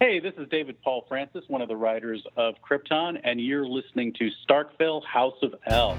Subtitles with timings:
[0.00, 4.12] Hey, this is David Paul Francis, one of the writers of Krypton, and you're listening
[4.12, 5.98] to Starkville House of El.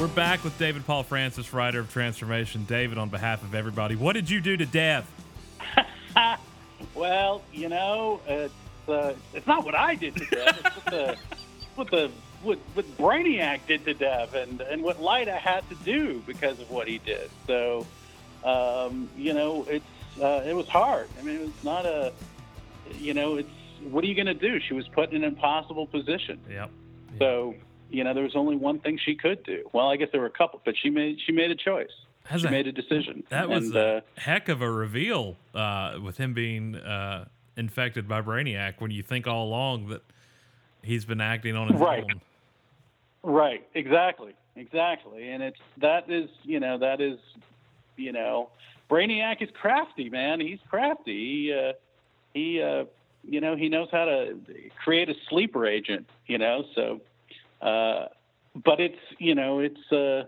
[0.00, 2.64] We're back with David Paul Francis, writer of Transformation.
[2.64, 5.06] David, on behalf of everybody, what did you do to Dev?
[6.94, 8.54] Well, you know, it's
[8.88, 10.60] uh, it's not what I did to Dev.
[10.64, 11.16] It's what the
[11.74, 12.10] what the
[12.42, 16.70] what, what Brainiac did to Dev, and and what Lyta had to do because of
[16.70, 17.30] what he did.
[17.46, 17.86] So,
[18.44, 19.84] um, you know, it's
[20.22, 21.08] uh, it was hard.
[21.18, 22.12] I mean, it was not a,
[22.98, 23.48] you know, it's
[23.82, 24.60] what are you going to do?
[24.60, 26.40] She was put in an impossible position.
[26.48, 26.70] Yep.
[27.18, 27.54] So,
[27.90, 29.68] you know, there was only one thing she could do.
[29.72, 31.92] Well, I guess there were a couple, but she made she made a choice.
[32.28, 33.22] Has she a- made a decision.
[33.30, 38.08] That was and, a uh, heck of a reveal uh, with him being uh, infected
[38.08, 40.02] by Brainiac when you think all along that
[40.82, 42.04] he's been acting on his Right.
[42.04, 42.20] own.
[43.22, 47.18] Right, exactly, exactly, and it's that is you know that is
[47.96, 48.50] you know
[48.88, 50.38] Brainiac is crafty, man.
[50.38, 51.46] He's crafty.
[51.46, 51.72] He uh,
[52.34, 52.84] he uh,
[53.24, 54.38] you know he knows how to
[54.84, 56.06] create a sleeper agent.
[56.26, 57.00] You know, so
[57.62, 58.06] uh,
[58.64, 60.24] but it's you know it's uh,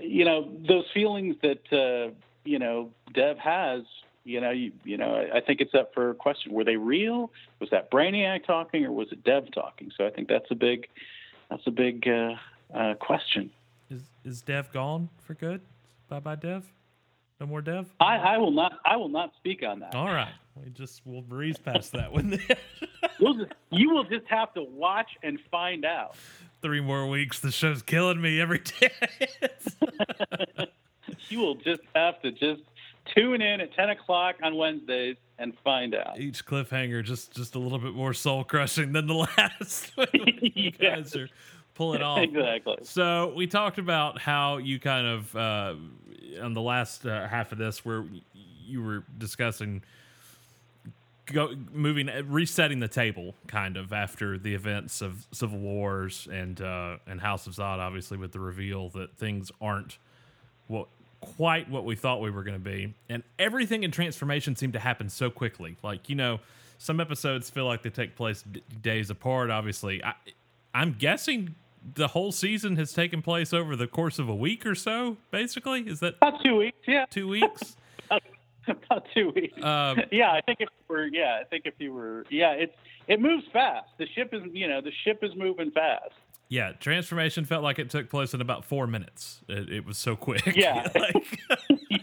[0.00, 2.12] you know those feelings that uh,
[2.44, 3.82] you know Dev has.
[4.24, 5.14] You know, you, you know.
[5.14, 6.52] I I think it's up for question.
[6.52, 7.30] Were they real?
[7.60, 9.90] Was that Brainiac talking, or was it Dev talking?
[9.96, 10.86] So I think that's a big,
[11.48, 12.34] that's a big uh,
[12.74, 13.50] uh, question.
[13.90, 15.62] Is is Dev gone for good?
[16.08, 16.70] Bye bye, Dev.
[17.40, 17.86] No more Dev.
[18.00, 18.78] I, I will not.
[18.84, 19.94] I will not speak on that.
[19.94, 22.30] All right, we just we'll breeze past that one.
[22.30, 22.40] Then.
[23.18, 26.14] You'll just, you will just have to watch and find out.
[26.60, 27.38] Three more weeks.
[27.38, 28.90] The show's killing me every day.
[31.30, 32.62] You will just have to just
[33.14, 36.18] tune in at ten o'clock on Wednesdays and find out.
[36.20, 39.92] Each cliffhanger just just a little bit more soul crushing than the last.
[40.12, 40.96] you Yeah.
[40.96, 41.28] guys are
[41.74, 42.18] pulling off.
[42.20, 42.76] Exactly.
[42.82, 45.74] So we talked about how you kind of uh,
[46.42, 48.04] on the last uh, half of this, where
[48.66, 49.82] you were discussing
[51.32, 56.96] go moving, resetting the table, kind of after the events of Civil Wars and uh,
[57.06, 59.98] and House of Zod, obviously with the reveal that things aren't
[60.66, 60.88] what
[61.20, 64.78] quite what we thought we were going to be, and everything in transformation seemed to
[64.78, 65.76] happen so quickly.
[65.82, 66.40] Like you know,
[66.78, 69.50] some episodes feel like they take place d- days apart.
[69.50, 70.14] Obviously, I,
[70.74, 71.54] I'm guessing
[71.94, 75.16] the whole season has taken place over the course of a week or so.
[75.30, 76.78] Basically, is that About two weeks.
[76.86, 77.06] Yeah.
[77.10, 77.76] two weeks?
[78.90, 79.62] About two weeks.
[79.62, 82.74] Um, yeah, I think if we're yeah, I think if you were yeah, it's
[83.06, 83.88] it moves fast.
[83.98, 86.12] The ship is you know the ship is moving fast.
[86.48, 89.40] yeah, transformation felt like it took place in about four minutes.
[89.48, 90.44] It, it was so quick.
[90.56, 90.88] Yeah.
[90.94, 91.38] like,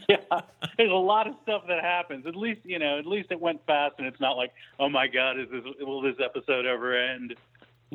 [0.09, 0.41] yeah,
[0.77, 2.25] there's a lot of stuff that happens.
[2.25, 5.07] At least you know, at least it went fast, and it's not like, oh my
[5.07, 7.35] god, is this will this episode ever end?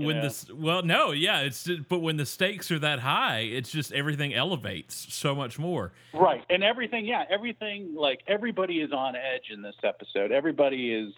[0.07, 0.23] When know?
[0.23, 3.93] this well no yeah it's just, but when the stakes are that high it's just
[3.93, 9.51] everything elevates so much more right, and everything, yeah, everything, like everybody is on edge
[9.53, 10.33] in this episode.
[10.33, 11.13] Everybody is,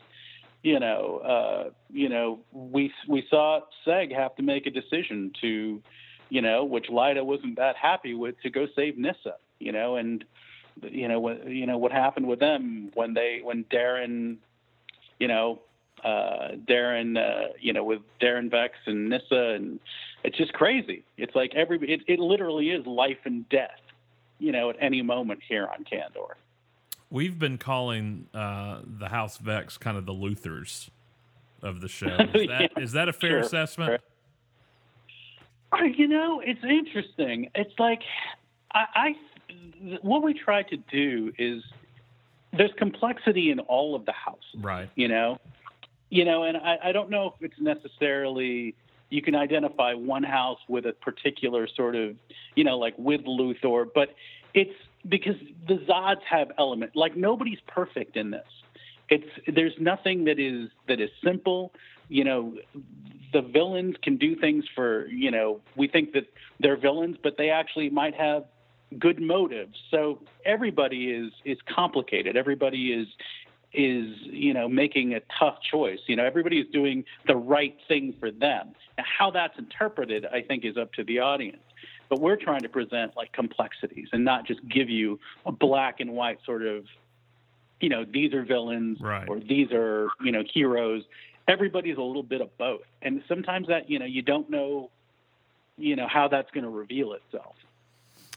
[0.62, 5.82] you know, uh, you know, we we saw Seg have to make a decision to,
[6.28, 10.24] you know, which Lyta wasn't that happy with to go save Nyssa, you know, and
[10.82, 14.36] you know what you know what happened with them when they when Daron,
[15.18, 15.60] you know,
[16.04, 19.80] uh, Daron, uh, you know, with Daron Vex and Nyssa, and
[20.24, 21.04] it's just crazy.
[21.16, 23.80] It's like every it, it literally is life and death,
[24.38, 26.34] you know, at any moment here on Kandor.
[27.10, 30.88] we've been calling uh the house vex kind of the luthors
[31.62, 33.98] of the show is that, Yeah, is that a fair sure, assessment sure.
[35.80, 37.50] Uh, You know, it's interesting.
[37.54, 38.00] It's like
[38.74, 41.62] I, I what we try to do is
[42.52, 44.38] there's complexity in all of the house.
[44.60, 45.38] right you know
[46.12, 48.74] you know and I, I don't know if it's necessarily
[49.10, 52.16] you can identify one house with a particular sort of
[52.54, 54.14] you know like with luthor but
[54.54, 54.74] it's
[55.08, 55.36] because
[55.66, 56.94] the zods have element.
[56.94, 58.46] Like nobody's perfect in this.
[59.08, 61.72] It's there's nothing that is that is simple.
[62.08, 62.54] You know
[63.32, 66.24] the villains can do things for you know we think that
[66.60, 68.44] they're villains but they actually might have
[68.98, 69.76] good motives.
[69.90, 72.36] So everybody is is complicated.
[72.36, 73.08] Everybody is
[73.74, 75.98] is you know making a tough choice.
[76.06, 78.72] You know everybody is doing the right thing for them.
[78.98, 81.62] Now, how that's interpreted i think is up to the audience.
[82.08, 86.12] But we're trying to present like complexities and not just give you a black and
[86.12, 86.84] white sort of
[87.80, 89.28] you know these are villains Right.
[89.28, 91.04] or these are you know heroes.
[91.48, 92.82] Everybody's a little bit of both.
[93.00, 94.90] And sometimes that you know you don't know
[95.78, 97.56] you know how that's going to reveal itself.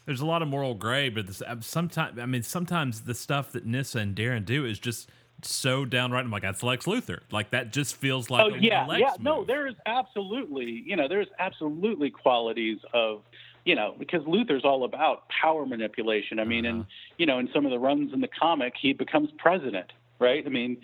[0.06, 3.66] There's a lot of moral gray but this sometimes i mean sometimes the stuff that
[3.66, 5.10] nyssa and daron do is just
[5.42, 6.24] so downright.
[6.24, 7.20] I'm like, that's Lex Luthor.
[7.30, 8.44] Like that just feels like.
[8.52, 9.10] Oh a, yeah, Lex yeah.
[9.10, 9.20] Move.
[9.20, 13.22] No, there is absolutely, you know, there's absolutely qualities of,
[13.64, 16.38] you know, because Luthor's all about power manipulation.
[16.38, 16.76] I mean, Uh-huh.
[16.76, 16.86] and
[17.18, 20.42] you know, in some of the runs in the comic, he becomes president, right?
[20.44, 20.78] I mean,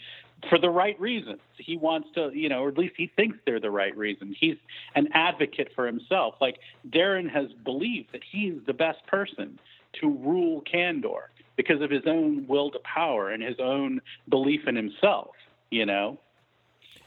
[0.49, 1.41] for the right reasons.
[1.57, 4.37] He wants to, you know, or at least he thinks they're the right reasons.
[4.41, 4.57] He's
[4.97, 6.35] an advocate for himself.
[6.41, 6.59] Like
[6.91, 9.61] Daron has believed that he's the best person
[10.01, 11.27] to rule Kandor
[11.57, 15.31] because of his own will to power and his own belief in himself,
[15.71, 16.19] you know.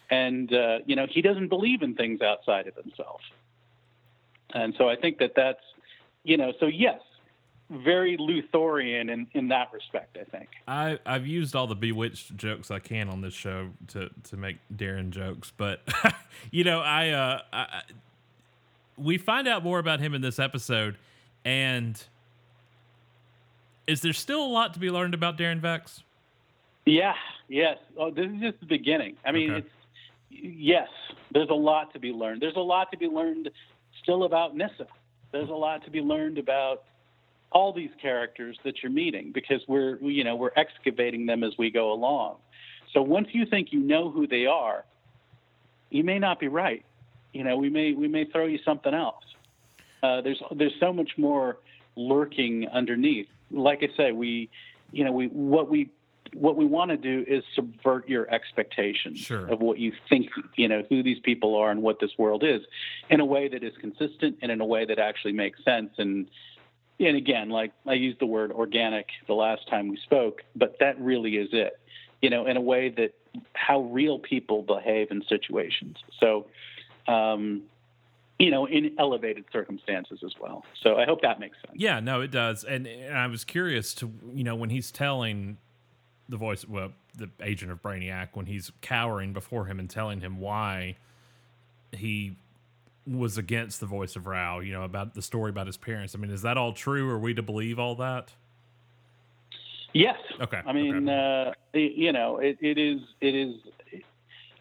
[0.10, 3.22] And uh, you know, he doesn't believe in things outside of himself.
[4.54, 5.64] And so I think that that's,
[6.24, 7.02] you know, so yes,
[7.70, 10.50] very Luthorian in, in that respect, I think.
[10.68, 14.58] I I've used all the bewitched jokes I can on this show to to make
[14.76, 15.82] Daron jokes, but
[16.52, 17.82] you know I uh I,
[18.98, 20.98] we find out more about him in this episode,
[21.44, 22.02] and
[23.88, 26.04] is there still a lot to be learned about Daron Vex?
[26.86, 27.14] Yeah,
[27.48, 27.78] yes.
[27.98, 29.18] Oh, this is just the beginning.
[29.26, 29.68] I mean, Okay.
[30.30, 30.90] it's yes.
[31.32, 32.42] There's a lot to be learned.
[32.42, 33.50] There's a lot to be learned
[34.02, 34.88] still about Nyssa.
[35.32, 36.84] There's a lot to be learned about
[37.52, 41.72] all these characters that you're meeting because we're you know we're excavating them as we
[41.72, 42.38] go along.
[42.94, 44.86] So once you think you know who they are,
[45.90, 46.86] you may not be right.
[47.34, 49.24] You know, we may we may throw you something else.
[50.04, 51.58] Uh, there's there's so much more
[51.96, 53.28] lurking underneath.
[53.52, 54.50] Like I say, we
[54.92, 55.90] you know we what we
[56.34, 59.46] what we want to do is subvert your expectations Sure.
[59.48, 62.62] of what you think you know who these people are and what this world is
[63.10, 66.28] in a way that is consistent and in a way that actually makes sense and
[67.00, 71.00] and again like i used the word organic the last time we spoke but that
[71.00, 71.80] really is it
[72.22, 73.14] you know in a way that
[73.54, 76.48] how real people behave in situations so
[77.08, 77.62] um
[78.40, 82.22] you know in elevated circumstances as well so i hope that makes sense Yeah, no,
[82.22, 82.64] it does.
[82.64, 85.58] And, and I was curious to, you know, when he's telling
[86.30, 90.40] the voice, well, the agent of Brainiac, when he's cowering before him and telling him
[90.40, 90.96] why
[91.92, 92.38] he
[93.06, 96.16] was against the voice of Rao, you know, about the story about his parents.
[96.16, 97.10] I mean, is that all true?
[97.10, 98.32] Are we to believe all that?
[99.94, 100.18] Yes.
[100.42, 103.00] Okay, I mean, uh, you know, it, it is.
[103.22, 103.56] It is.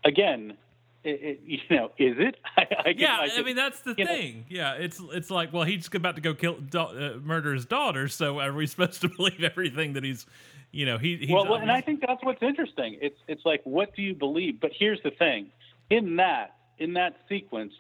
[0.05, 0.57] Again,
[1.05, 2.37] it, it, you know, is it?
[2.57, 4.11] I, I Yeah, I, mean that's the you know.
[4.13, 4.47] thing.
[4.49, 8.09] Yeah, it's it's like, well, he's about to go kill, da- uh, murder his daughter.
[8.09, 10.27] So are we supposed to believe everything that he's,
[10.73, 11.17] you know, he?
[11.17, 12.99] He's, well, well, and I think that's what's interesting.
[13.01, 14.61] It's it's like, what do you believe?
[14.61, 15.51] But here's the thing:
[15.91, 17.73] in that in that sequence,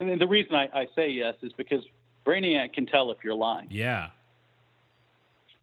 [0.00, 1.82] and the reason I, I say yes is because
[2.24, 3.68] Brainiac can tell if you're lying.
[3.70, 4.08] yeah,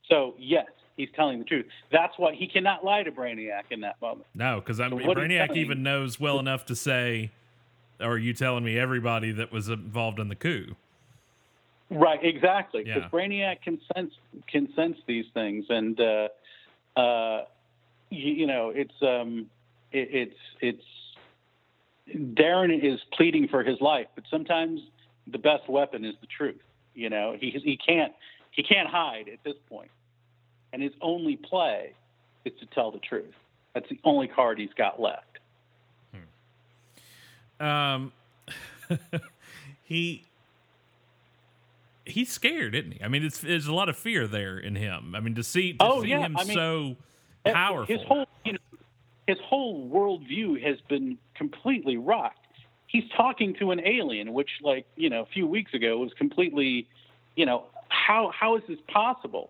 [0.10, 0.68] So yes,
[0.98, 1.66] he's telling the truth.
[1.92, 4.26] That's why he cannot lie to Brainiac in that moment.
[4.34, 7.32] no, because I So mean, Brainiac even knows well enough to say,
[8.00, 10.76] are you telling me everybody that was involved in the coup?"
[11.90, 12.84] Right, exactly.
[12.84, 13.10] Because Yeah.
[13.10, 14.14] Brainiac can sense
[14.48, 16.28] can sense these things, and uh,
[16.96, 17.46] uh,
[18.10, 19.50] you, you know, it's um,
[19.92, 20.84] it, it's it's
[22.36, 24.82] Daron is pleading for his life, but sometimes
[25.28, 26.62] the best weapon is the truth.
[26.96, 28.14] You know, he he can't
[28.52, 29.92] he can't hide at this point,
[30.74, 31.94] and his only play
[32.44, 33.34] is to tell the truth.
[33.74, 35.34] That's the only card he's got left.
[37.60, 38.12] Um,
[39.84, 40.26] he
[42.06, 43.04] he's scared, isn't he?
[43.04, 45.16] I mean, it's there's a lot of fear there in him.
[45.16, 46.96] I mean, to see to Oh, see yeah, him I mean, so
[47.46, 47.96] powerful.
[47.96, 48.60] His whole, you know,
[49.28, 52.40] his whole worldview has been completely rocked.
[52.88, 56.88] He's talking to an alien, which, like, you know, a few weeks ago was completely,
[57.36, 59.50] you know, how how is this possible?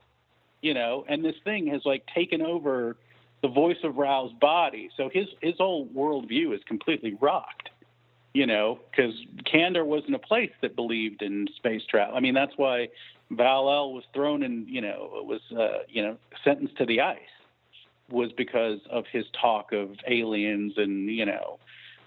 [0.63, 2.95] You know, and this thing has like taken over
[3.41, 7.69] the voice of Rao's body, so his his whole worldview is completely rocked.
[8.33, 12.15] You know, because Kandor wasn't a place that believed in space travel.
[12.15, 12.87] I mean, that's why
[13.29, 17.19] Val El was thrown in, you know, was uh, you know sentenced to the ice
[18.09, 21.59] was because of his talk of aliens and you know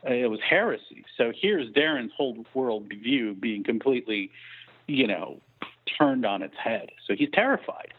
[0.09, 1.05] uh, it was heresy.
[1.17, 4.31] So here's Daron's whole worldview being completely,
[4.87, 5.41] you know,
[5.99, 6.91] turned on its head.
[7.07, 7.93] So he's terrified.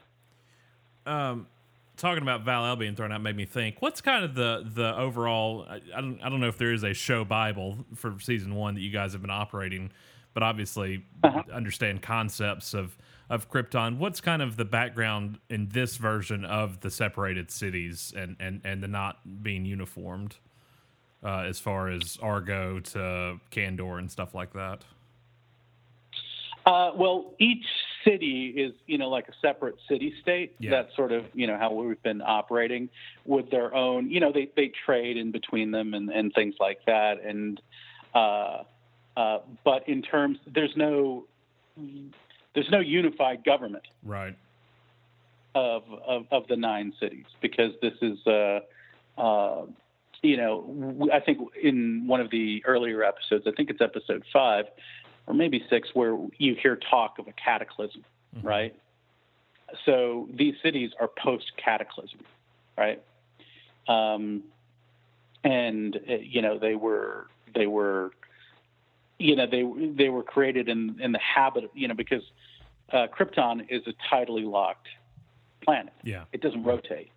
[1.07, 1.47] Um,
[1.95, 3.77] talking about Val El being thrown out made me think.
[3.81, 5.65] What's kind of the the overall?
[5.67, 8.75] I, I don't I don't know if there is a show bible for season one
[8.75, 9.91] that you guys have been operating,
[10.33, 11.43] but obviously Uh-huh.
[11.53, 12.97] understand concepts of
[13.29, 13.97] of Krypton.
[13.97, 18.81] What's kind of the background in this version of the separated cities and and and
[18.83, 20.37] the not being uniformed,
[21.23, 24.83] uh, as far as Argo to Kandor and stuff like that.
[26.65, 27.65] Uh, well, each
[28.07, 30.55] city is, you know, like a separate city state.
[30.59, 30.71] Yeah.
[30.71, 32.89] That's sort of, you know, how we've been operating
[33.25, 36.79] with their own, you know, they, they trade in between them and, and things like
[36.85, 37.23] that.
[37.23, 37.61] And,
[38.15, 38.63] uh,
[39.15, 41.25] uh, but in terms, there's no,
[42.53, 44.35] there's no unified government Right.
[45.55, 48.59] of, of, of the nine cities because this is, uh,
[49.17, 49.65] uh,
[50.23, 54.65] you know, I think in one of the earlier episodes, I think it's episode five
[55.27, 58.03] or maybe six, where you hear talk of a cataclysm,
[58.41, 58.75] right?
[59.85, 62.19] So these cities are post cataclysm,
[62.77, 63.01] right?
[63.87, 64.43] Um,
[65.43, 68.11] and uh, you know they were they were
[69.19, 69.63] you know they
[69.95, 72.23] they were created in in the habit of, you know because
[72.91, 74.87] uh, Krypton is a tidally locked
[75.63, 75.93] planet.
[76.03, 76.23] Yeah.
[76.31, 77.11] It doesn't rotate,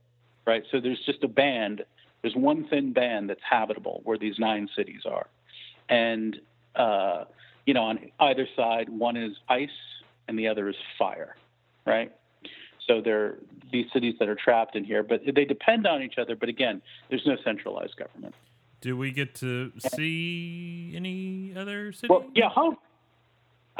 [0.46, 0.64] right?
[0.72, 1.84] So there's just a band.
[2.22, 5.26] There's one thin band that's habitable where these nine cities are,
[5.88, 6.38] and
[6.74, 7.24] uh,
[7.66, 9.68] you know on either side one is ice
[10.28, 11.36] and the other is fire,
[11.86, 12.12] right?
[12.86, 13.36] So they're
[13.72, 16.34] these cities that are trapped in here, but they depend on each other.
[16.34, 18.34] But again, there's no centralized government.
[18.80, 22.10] Do we get to see any other cities?
[22.10, 22.78] Well, yeah, hope.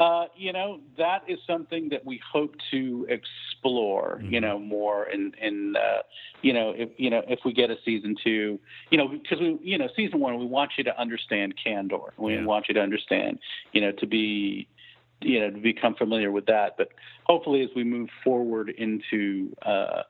[0.01, 4.19] Uh, you know, that is something that we hope to explore.
[4.23, 4.41] You Mhm.
[4.41, 6.01] know, more in in uh,
[6.41, 9.59] you know if you know if we get a season two, you know, because we
[9.61, 12.09] you know season one we want you to understand Kandor.
[12.17, 12.45] We Yeah.
[12.45, 13.37] want you to understand,
[13.73, 14.67] you know, to be
[15.21, 16.77] you know to become familiar with that.
[16.77, 16.89] But
[17.25, 20.01] hopefully, as we move forward into uh,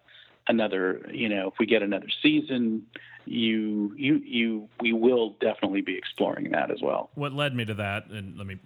[0.47, 2.87] another, you know, if we get another season,
[3.25, 7.09] you you you we will definitely be exploring that as well.
[7.15, 8.57] what led me to that, and let me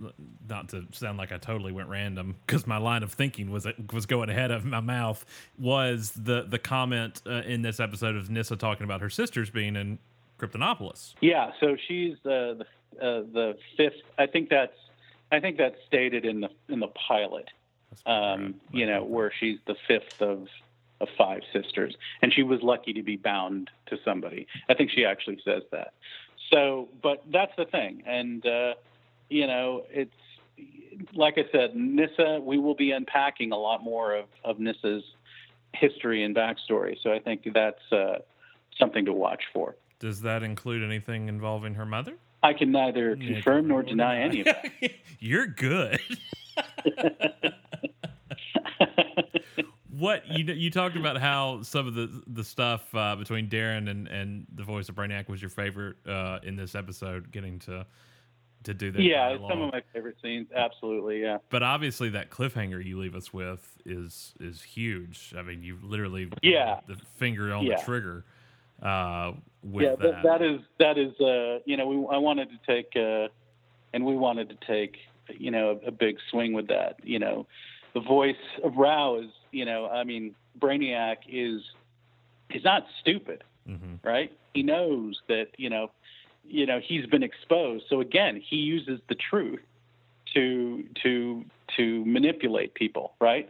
[0.48, 4.06] not to sound like I totally went random because my line of thinking was was
[4.06, 5.26] going ahead of my mouth
[5.58, 9.76] was the the comment uh, in this episode of Nyssa talking about her sisters being
[9.76, 10.00] in
[10.40, 11.14] Kryptonopolis.
[11.22, 12.66] Yeah, so she's uh, the
[13.02, 14.02] uh, the fifth.
[14.18, 14.78] I think that's
[15.32, 17.50] I think that's stated in the in the pilot.
[18.06, 20.48] Um, you know, where she's the fifth of
[21.02, 24.48] of five sisters, and she was lucky to be bound to somebody.
[24.70, 25.94] I think she actually says that.
[26.52, 28.74] So, but that's the thing, and uh,
[29.30, 30.14] you know, it's
[31.14, 32.40] like I said, Nyssa.
[32.42, 35.04] We will be unpacking a lot more of of Nyssa's
[35.74, 36.96] history and backstory.
[37.02, 38.20] So I think that's uh,
[38.80, 39.76] something to watch for.
[40.00, 42.14] Does that include anything involving her mother?
[42.44, 44.70] I can neither confirm nor deny any of that.
[45.20, 46.00] You're good.
[50.06, 54.08] what you you talked about how some of the the stuff uh, between Daron and
[54.08, 57.86] and the voice of Brainiac was your favorite uh, in this episode, getting to
[58.64, 59.02] to do that.
[59.02, 59.52] yeah, dialogue.
[59.52, 60.48] some of my favorite scenes.
[60.56, 61.38] Absolutely, yeah.
[61.50, 65.34] But obviously, that cliffhanger you leave us with is is huge.
[65.38, 66.80] I mean, you literally Yeah.
[66.88, 67.76] the finger on Yeah.
[67.78, 68.26] the trigger
[68.82, 69.34] uh,
[69.64, 70.24] with yeah, that.
[70.24, 73.28] that, that is that is uh, you know we I wanted to take uh,
[73.94, 74.98] and we wanted to take
[75.38, 76.98] you know a, a big swing with that.
[77.04, 77.48] You know,
[77.96, 81.62] the voice of Rao is you know I mean Brainiac is
[82.50, 83.44] he's not stupid.
[83.68, 83.98] Mhm.
[84.04, 84.32] right?
[84.54, 85.90] He knows that you know,
[86.48, 87.86] you know he's been exposed.
[87.90, 89.62] So again, he uses the truth
[90.36, 91.44] to to
[91.78, 93.50] to manipulate people, right?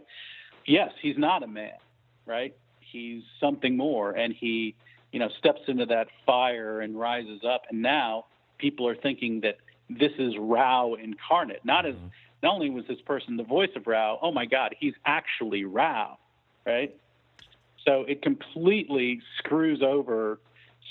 [0.65, 1.77] Yes, he's not a man,
[2.25, 2.55] right?
[2.79, 4.73] He's something more, and he
[5.11, 7.63] you know steps into that fire and rises up.
[7.69, 8.25] And now
[8.57, 9.57] people are thinking that
[9.89, 11.65] this is Rao incarnate.
[11.65, 12.11] Not as Mhm.
[12.45, 16.19] Not only was this person the voice of Rao, oh my God, he's actually Rao,
[16.65, 16.95] right?
[17.85, 20.39] So it completely screws over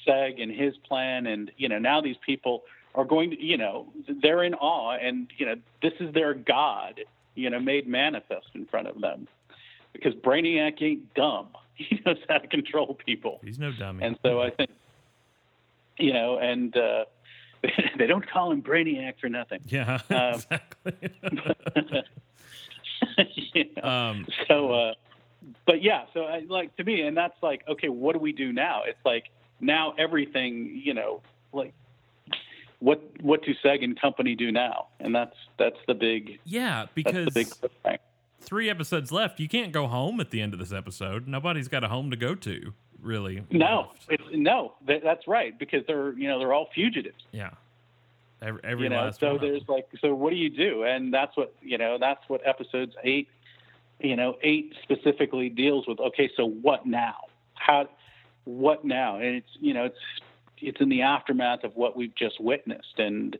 [0.06, 2.64] Seg and his plan, and you know now these people
[2.96, 3.86] are going to, you know,
[4.22, 7.00] they're in awe, and you know this is their god,
[7.36, 9.28] you know, made manifest in front of them,
[9.92, 11.48] because Brainiac ain't dumb.
[11.76, 14.04] He knows how to control people, He's no dummy.
[14.04, 14.70] and so I think,
[15.98, 17.04] you know, and uh,
[17.98, 19.60] they don't call him Brainiac for nothing.
[19.66, 20.92] yeah, um, exactly.
[23.52, 23.82] You know?
[23.82, 24.94] um, so uh
[25.66, 28.52] but yeah so I, like to me and that's like okay what do we do
[28.52, 29.24] now it's like
[29.60, 31.20] now everything you know
[31.52, 31.74] like
[32.78, 37.26] what what do seg and company do now and that's that's the big yeah, because
[37.26, 37.98] the big
[38.44, 39.40] three episodes left.
[39.40, 41.26] You can't go home at the end of this episode.
[41.26, 43.44] Nobody's got a home to go to, really.
[43.50, 47.22] no it's no that, that's right because they're you know they're all fugitives.
[47.32, 47.50] Yeah.
[48.42, 50.82] Every, every you know so there's like so what do you do?
[50.82, 53.28] And that's what you know that's what episodes eight
[54.00, 56.00] you know eight specifically deals with.
[56.00, 57.14] Okay so what now?
[57.54, 57.88] How
[58.44, 59.16] what now?
[59.16, 59.98] And it's you know it's
[60.58, 62.98] it's in the aftermath of what we've just witnessed.
[62.98, 63.38] And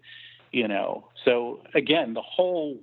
[0.52, 2.78] you know so again the whole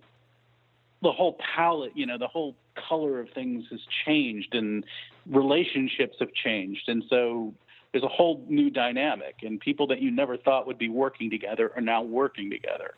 [1.02, 2.56] the whole palette you know the whole
[2.88, 4.86] color of things has changed and
[5.28, 7.54] relationships have changed and so
[7.92, 11.72] there's a whole new dynamic and people that you never thought would be working together
[11.76, 12.96] are now working together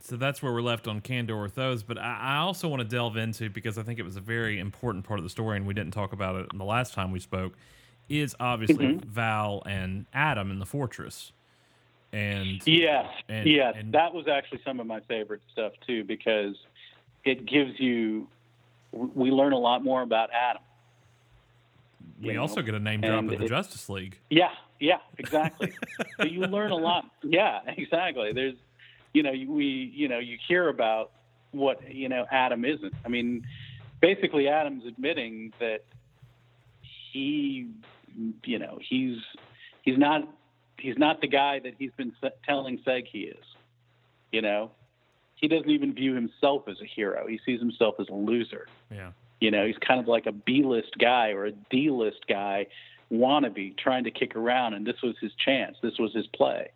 [0.00, 1.82] So that's where we're left on Kandor with those.
[1.84, 4.58] But I, I also want to delve into because I think it was a very
[4.58, 7.12] important part of the story, and we didn't talk about it in the last time
[7.12, 7.52] we spoke.
[8.08, 9.04] Is obviously Mhm.
[9.04, 11.30] Val and Adam in the fortress,
[12.12, 16.56] and yes And- yes and- that was actually some of my favorite stuff too because
[17.24, 18.26] it gives you
[18.92, 20.62] we learn a lot more about adam
[22.20, 22.62] we also know?
[22.66, 24.16] get a name drop And of the it- Justice League.
[24.30, 25.72] Yeah, yeah, exactly.
[26.18, 27.04] so you learn a lot.
[27.24, 28.32] Yeah, exactly.
[28.32, 28.54] There's,
[29.12, 31.10] you know, we, you know, you hear about
[31.50, 32.94] what you know Adam isn't.
[33.04, 33.44] I mean,
[34.00, 35.82] basically, Adam's admitting that
[37.12, 37.68] he,
[38.44, 39.18] you know, he's
[39.82, 40.22] he's not
[40.78, 42.12] he's not the guy that he's been
[42.46, 43.44] telling Seg he is.
[44.30, 44.70] You know,
[45.42, 47.26] he doesn't even view himself as a hero.
[47.26, 48.68] He sees himself as a loser.
[48.90, 49.10] Yeah.
[49.40, 52.68] You know, he's kind of like a B-list guy or a D-list guy
[53.12, 55.76] wannabe trying to kick around, and this was his chance.
[55.82, 56.70] This was his play.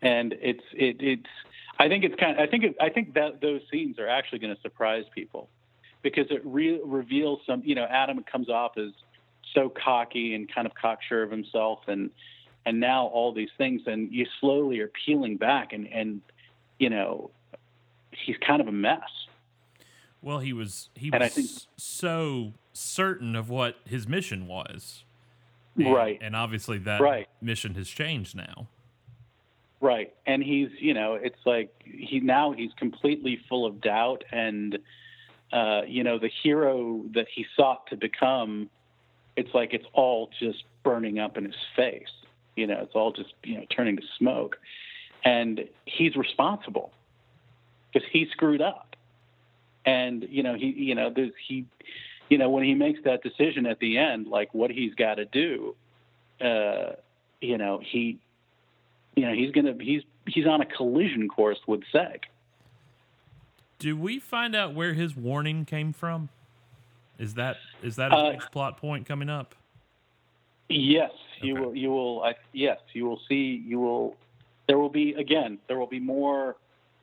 [0.00, 1.28] And it's it it's
[1.78, 4.38] I think it's kind of I think it, I think that those scenes are actually
[4.38, 5.50] going to surprise people
[6.02, 8.92] because it re- reveals some you know Adam comes off as
[9.54, 12.10] so cocky and kind of cocksure of himself and
[12.66, 16.20] and now all these things and you slowly are peeling back and and
[16.78, 17.30] you know
[18.12, 19.00] he's kind of a mess.
[20.22, 25.04] Well, he was he And I was think- so certain of what his mission was.
[25.76, 26.18] And, Right.
[26.22, 27.28] And obviously that Right.
[27.40, 28.68] mission has changed now.
[29.80, 30.14] Right.
[30.24, 34.78] And he's, you know, it's like he now he's completely full of doubt and
[35.52, 38.68] uh, you know, the hero that he sought to become,
[39.36, 42.10] it's like it's all just burning up in his face.
[42.56, 44.58] You know, it's all just, you know, turning to smoke.
[45.24, 46.92] And he's responsible
[47.92, 48.96] because he screwed up.
[49.86, 51.64] And, you know, he you know, there's he
[52.30, 55.26] you know, when he makes that decision at the end, like what he's got to
[55.26, 55.74] do,
[56.40, 56.92] uh,
[57.40, 58.18] you know, he
[59.16, 62.20] you know he's gonna he's he's on a collision course with Seg.
[63.78, 66.30] Do we find out where his warning came from?
[67.18, 69.54] Is that is that a Uh, plot point coming up?
[70.70, 71.10] Yes,
[71.42, 71.60] you Okay.
[71.64, 71.74] will.
[71.76, 72.22] You will.
[72.22, 73.62] I, yes, you will see.
[73.66, 74.16] You will.
[74.66, 75.58] There will be again.
[75.68, 76.56] There will be more.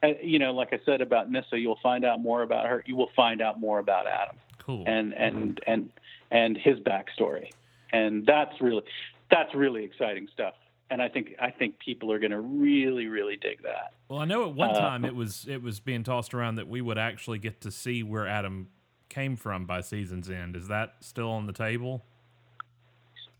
[0.03, 2.83] Uh, you know, like I said about Nyssa, you'll find out more about her.
[2.87, 4.83] You will find out more about Adam Cool.
[4.87, 5.89] and and and
[6.31, 7.49] and his backstory,
[7.93, 8.83] and that's really
[9.29, 10.55] that's really exciting stuff.
[10.89, 13.93] And I think I think people are going to really really dig that.
[14.09, 16.67] Well, I know at one Uh, time it was it was being tossed around that
[16.67, 18.69] we would actually get to see where Adam
[19.07, 20.55] came from by season's end.
[20.55, 22.03] Is that still on the table?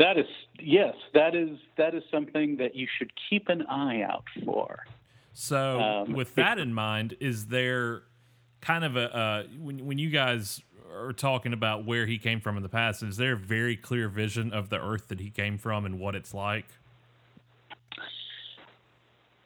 [0.02, 0.26] That is
[0.60, 4.84] yes, that is that is something that you should keep an eye out for.
[5.34, 8.02] So, Um, with that in mind, is there
[8.62, 10.62] kind of a uh, when when you guys
[10.92, 13.04] are talking about where he came from in the past?
[13.04, 16.16] Is there a very clear vision of the Earth that he came from and what
[16.16, 16.66] it's like?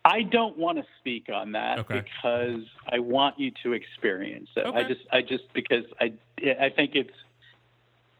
[0.05, 2.01] I don't want to speak on that Okay.
[2.01, 4.65] because I want you to experience it.
[4.67, 6.13] I just, I just because I,
[6.59, 7.17] I think it's,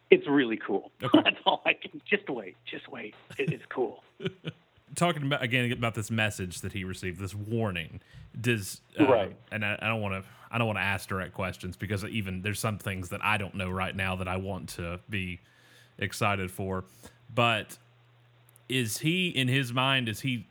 [0.09, 0.91] it's really cool.
[1.03, 1.19] Okay.
[1.23, 2.01] That's all I can.
[2.09, 3.15] Just wait, just wait.
[3.37, 4.03] It is cool.
[4.95, 8.01] Talking about again about this message that he received, this warning.
[8.39, 9.35] Does uh, Right.
[9.51, 10.29] And I, I don't want to.
[10.51, 13.55] I don't want to ask direct questions because even there's some things that I don't
[13.55, 15.41] know right now that I want to be
[15.97, 16.85] excited for.
[17.33, 17.77] But
[18.69, 20.07] is he in his mind?
[20.07, 20.47] Is he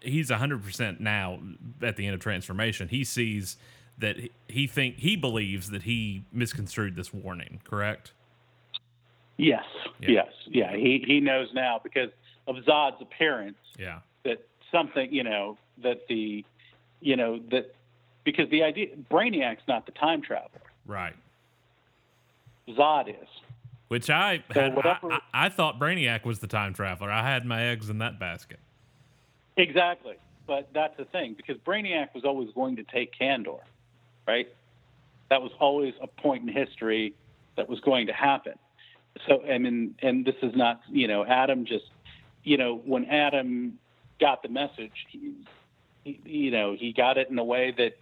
[0.00, 1.38] he's 100% now
[1.82, 3.56] at the end of transformation he sees
[3.98, 4.16] that
[4.46, 8.12] he think he believes that he misconstrued this warning correct
[9.38, 9.64] Yes,
[10.00, 10.08] Yeah.
[10.10, 10.76] yes, yeah.
[10.76, 12.10] He he knows now because
[12.46, 16.44] of Zod's appearance yeah that something, you know, that the,
[17.00, 17.74] you know, that
[18.24, 20.62] because the idea Brainiac's not the time traveler.
[20.86, 21.14] right
[22.68, 23.28] Zod is.
[23.88, 27.22] which i So had, I, whatever- I, I thought brainiac was the time traveler i
[27.22, 28.58] had my eggs in that basket
[29.58, 30.16] Exactly.
[30.46, 33.60] But that's the thing, because Brainiac was always going to take Kandor,
[34.28, 34.46] right?
[35.30, 37.14] That was always a point in history
[37.56, 38.52] that was going to happen.
[39.26, 41.86] So, I mean, and this is not, you know, Adam just,
[42.44, 43.78] you know, when Adam
[44.20, 45.34] got the message, he,
[46.04, 47.96] he, you know, he got it in a way that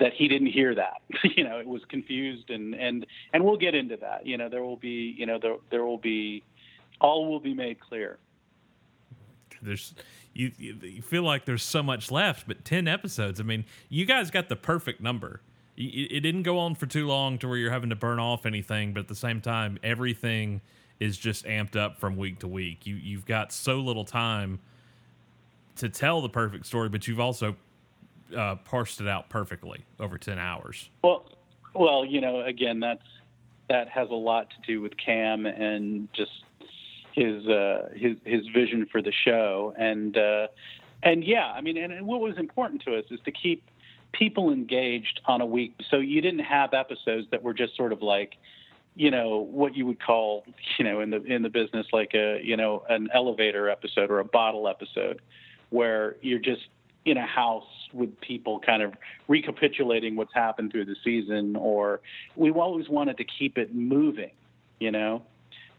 [0.00, 1.02] that he didn't hear that.
[1.36, 4.26] you know, it was confused, and and and we'll get into that.
[4.26, 6.42] You know, there will be, you know, there there will be,
[7.00, 8.18] all will be made clear.
[9.62, 9.94] there's
[10.32, 14.30] you, you feel like there's so much left but 10 episodes i mean you guys
[14.30, 15.40] got the perfect number
[15.76, 18.92] it didn't go on for too long to where you're having to burn off anything
[18.92, 20.60] but at the same time everything
[20.98, 22.86] is just amped up from week to week.
[22.86, 24.60] You you've got so little time
[25.76, 27.56] to tell the perfect story but you've also
[28.36, 30.90] uh, parsed it out perfectly over 10 hours.
[31.04, 31.26] Well,
[31.74, 33.02] well, you know, again, that's
[33.68, 36.30] that has a lot to do with Cam and just
[37.12, 40.46] his uh, his his vision for the show, and uh,
[41.02, 43.64] and yeah, I mean, and, and what was important to us is to keep
[44.18, 45.74] people engaged on a week.
[45.90, 48.36] So you didn't have episodes that were just sort of like,
[48.94, 50.44] you know, what you would call,
[50.78, 54.20] you know, in the in the business like a you know an elevator episode or
[54.20, 55.20] a bottle episode,
[55.70, 56.62] where you're just
[57.04, 58.92] in a house with people kind of
[59.28, 62.00] recapitulating what's happened through the season or
[62.34, 64.32] we always wanted to keep it moving
[64.78, 65.22] you know,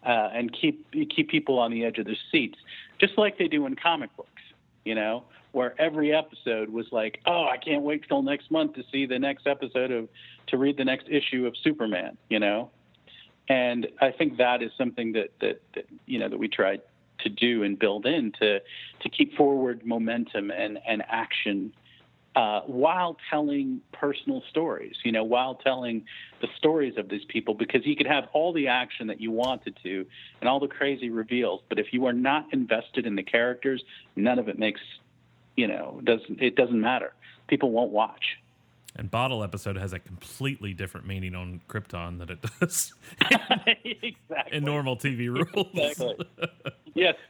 [0.06, 2.58] uh, and keep keep people on the edge of their seats,
[3.00, 4.42] just like they do in comic books,
[4.86, 8.84] you know, where every episode was like, oh, I can't wait till next month to
[8.92, 10.10] see the next episode of
[10.48, 12.70] to read the next issue of Superman, you know,
[13.50, 16.82] and I think that is something that that, that you know that we tried
[17.20, 21.74] to do and build in to to keep forward momentum and and action
[22.38, 26.06] uh, while telling personal stories, you know, while telling
[26.40, 29.76] the stories of these people, because you could have all the action that you wanted
[29.82, 30.06] to
[30.40, 33.84] and all the crazy reveals, but if you are not invested in the characters,
[34.16, 34.82] none of it makes,
[35.58, 37.14] you know, doesn't it doesn't matter.
[37.48, 38.38] People won't watch.
[38.96, 42.94] And bottle episode has a completely different meaning on Krypton than it does
[43.86, 44.58] exactly.
[44.58, 45.68] in normal TV rules.
[45.74, 46.26] Exactly.
[46.96, 47.14] yes,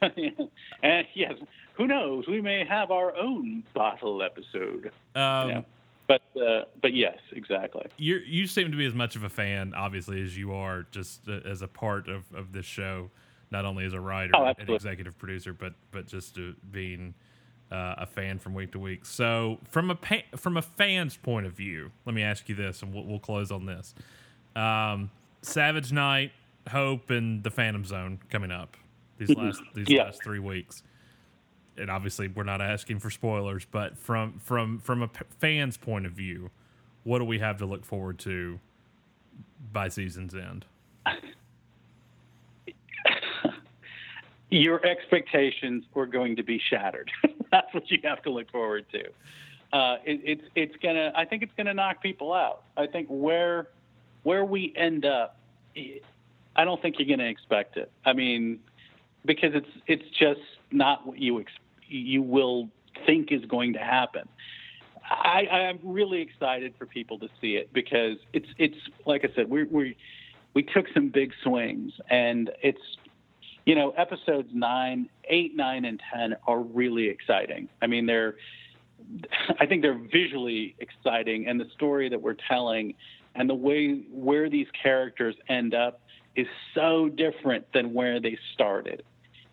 [0.82, 1.34] and yes,
[1.74, 2.26] who knows?
[2.26, 4.92] We may have our own bottle episode.
[5.14, 5.62] Um, Yeah.
[6.06, 7.84] But uh, but yes, exactly.
[7.98, 11.28] you you seem to be as much of a fan, obviously, as you are just
[11.28, 13.10] uh, as a part of, of this show,
[13.50, 17.12] not only as a writer Oh, and executive producer, but but just to being
[17.70, 19.04] uh, a fan from week to week.
[19.04, 22.82] So, from a pa- from a fan's point of view, let me ask you this,
[22.82, 23.94] and we'll, we'll close on this:
[24.56, 25.10] um,
[25.42, 26.32] Savage Night,
[26.70, 28.76] Hope, and the Phantom Zone coming up
[29.18, 30.04] these last these Yeah.
[30.04, 30.82] last three weeks.
[31.76, 36.06] And obviously, we're not asking for spoilers, but from from from a p- fan's point
[36.06, 36.50] of view,
[37.04, 38.58] what do we have to look forward to
[39.72, 40.64] by season's end?
[44.50, 47.10] Your expectations are going to be shattered.
[47.52, 49.04] That's what you have to look forward to.
[49.76, 51.12] Uh, it, it's it's gonna.
[51.14, 52.62] I think it's gonna knock people out.
[52.76, 53.68] I think where
[54.22, 55.36] where we end up,
[56.56, 57.90] I don't think you're gonna expect it.
[58.04, 58.60] I mean,
[59.26, 61.52] because it's it's just not what you ex-
[61.86, 62.68] you will
[63.06, 64.28] think is going to happen.
[65.10, 69.48] I, I'm really excited for people to see it because it's it's like I said,
[69.48, 69.96] we we
[70.54, 72.80] we took some big swings, and it's
[73.68, 77.68] you know episodes nine, eight, nine, and ten are really exciting.
[77.82, 78.36] I mean, they're
[79.60, 82.94] I think they're visually exciting, and the story that we're telling,
[83.34, 86.00] and the way where these characters end up
[86.34, 89.02] is so different than where they started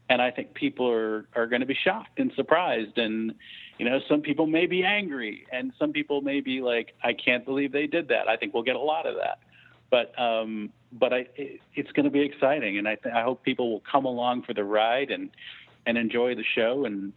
[0.09, 3.33] and I think people are are going to be shocked and surprised, and
[3.77, 7.43] you know, some people may be angry, and some people may be like, "I can't
[7.43, 9.39] believe they did that." I think we'll get a lot of that,
[9.95, 13.43] but um, but I it, it's going to be exciting, and I th- I hope
[13.43, 15.29] people will come along for the ride and
[15.85, 17.13] and enjoy the show, and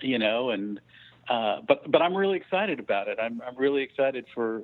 [0.00, 0.80] you know, and
[1.30, 3.18] uh, but but I'm really excited about it.
[3.22, 4.62] I'm I'm really excited for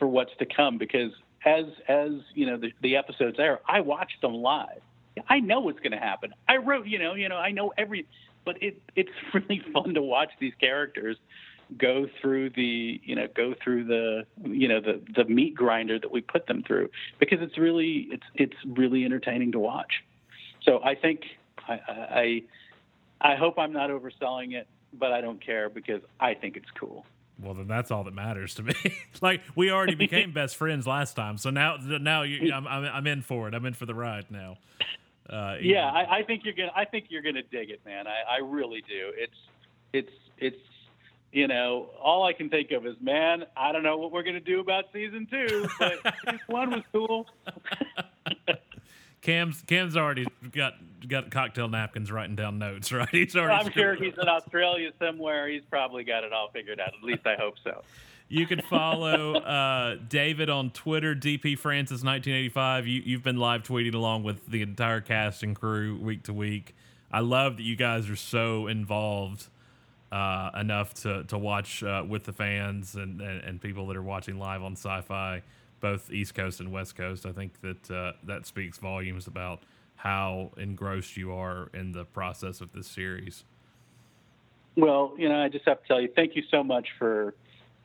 [0.00, 1.12] for what's to come because
[1.46, 4.82] as as you know the, the episodes air, I watched them live.
[5.28, 6.34] I know what's going to happen.
[6.48, 8.04] I wrote, you know, you know, I know every,
[8.44, 11.18] but it it's really fun to watch these characters
[11.78, 16.10] go through the, you know, go through the, you know, the the meat grinder that
[16.10, 20.04] we put them through because it's really it's it's really entertaining to watch.
[20.62, 21.22] So I think
[21.68, 22.42] I I
[23.32, 27.06] I hope I'm not overselling it, but I don't care because I think it's cool.
[27.42, 28.74] Well, then that's all that matters to me.
[29.20, 33.06] like we already became best friends last time, so now now you, I'm, I'm I'm
[33.06, 33.54] in for it.
[33.54, 34.58] I'm in for the ride now.
[35.28, 36.72] Uh, Yeah, I, I think you're gonna.
[36.76, 38.06] I think you're gonna dig it, man.
[38.06, 39.12] I, I really do.
[39.16, 39.36] It's,
[39.92, 40.56] it's, it's.
[41.34, 44.38] You know, all I can think of is, man, I don't know what we're gonna
[44.38, 47.26] do about season two, but season one was cool.
[49.20, 50.74] Cam's Cam's already got
[51.08, 53.08] got cocktail napkins writing down notes, right?
[53.10, 53.66] He's already.
[53.66, 55.48] I'm sure he's in Australia somewhere.
[55.48, 56.92] He's probably got it all figured out.
[56.96, 57.82] At least I hope so.
[58.28, 62.86] You can follow uh, David on Twitter, DP Francis 1985.
[62.86, 66.76] You, you've been live tweeting along with the entire cast and crew week to week.
[67.10, 69.48] I love that you guys are so involved
[70.12, 74.02] uh, enough to to watch uh, with the fans and, and and people that are
[74.02, 75.42] watching live on Syfy,
[75.80, 77.26] both East Coast and West Coast.
[77.26, 79.62] I think that uh, that speaks volumes about
[79.96, 83.44] how engrossed you are in the process of this series.
[84.76, 87.34] Well, you know, I just have to tell you, thank you so much for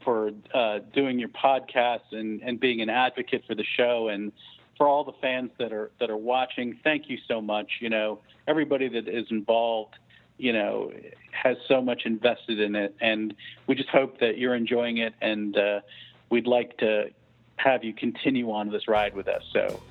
[0.04, 4.32] for uh, doing your podcast and, and being an advocate for the show and
[4.78, 6.80] for all the fans that are that are watching.
[6.84, 7.70] Thank you so much.
[7.80, 9.99] You know, everybody that is involved,
[10.40, 10.92] you know,
[11.32, 13.34] has so much invested in it, and
[13.68, 15.14] we just hope that you're enjoying it.
[15.22, 15.82] And uh,
[16.30, 17.12] we'd like to
[17.58, 19.44] have you continue on this ride with us.
[19.54, 19.82] So.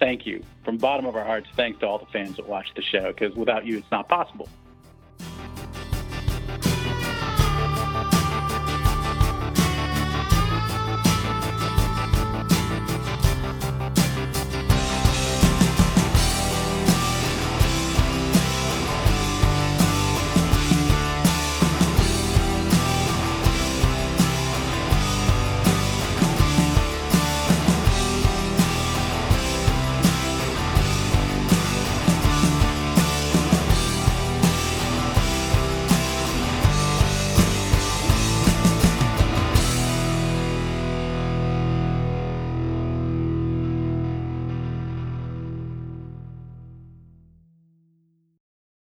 [0.00, 1.48] Thank you from bottom of our hearts.
[1.54, 4.48] Thanks to all the fans that watch the show because without you, it's not possible.